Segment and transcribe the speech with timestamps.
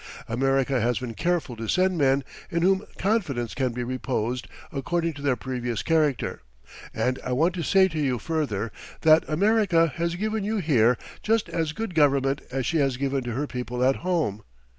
[0.27, 5.21] America has been careful to send men in whom confidence can be reposed according to
[5.21, 6.41] their previous character;
[6.91, 11.49] and I want to say to you further, that America has given you here just
[11.49, 14.41] as good government as she has given to her people at home.